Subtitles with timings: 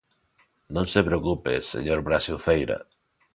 [0.75, 2.77] Non se preocupe, señor Braxe Uceira.